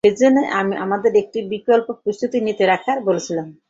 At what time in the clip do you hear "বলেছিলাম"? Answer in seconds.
3.09-3.47